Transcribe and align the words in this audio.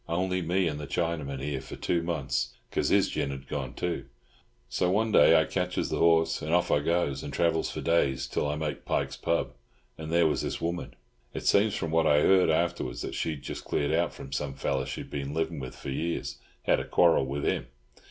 Only 0.09 0.41
me 0.41 0.67
and 0.67 0.79
the 0.79 0.87
Chinaman 0.87 1.39
here 1.43 1.61
for 1.61 1.75
two 1.75 2.01
months, 2.01 2.55
'cause 2.71 2.89
his 2.89 3.07
gin 3.07 3.29
had 3.29 3.47
gone 3.47 3.75
too. 3.75 4.05
So 4.67 4.89
one 4.89 5.11
day 5.11 5.39
I 5.39 5.45
ketches 5.45 5.89
the 5.89 5.99
horses, 5.99 6.41
and 6.41 6.51
off 6.55 6.71
I 6.71 6.79
goes, 6.79 7.21
and 7.21 7.31
travels 7.31 7.69
for 7.69 7.81
days, 7.81 8.25
till 8.25 8.49
I 8.49 8.55
makes 8.55 8.81
Pike's 8.83 9.15
pub, 9.15 9.53
and 9.99 10.11
there 10.11 10.25
was 10.25 10.41
this 10.41 10.59
woman. 10.59 10.95
"It 11.35 11.45
seems 11.45 11.75
from 11.75 11.91
what 11.91 12.07
I 12.07 12.21
heard 12.21 12.49
afterwards 12.49 13.03
that 13.03 13.13
she'd 13.13 13.43
just 13.43 13.63
cleared 13.63 13.91
out 13.93 14.11
from 14.11 14.31
some 14.31 14.55
fellow 14.55 14.85
she'd 14.85 15.11
been 15.11 15.35
livin' 15.35 15.59
with 15.59 15.75
for 15.75 15.91
years—had 15.91 16.79
a 16.79 16.83
quarrel 16.85 17.27
with 17.27 17.43
him. 17.43 17.67